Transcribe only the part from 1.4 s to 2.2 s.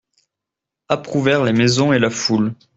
les maisons et la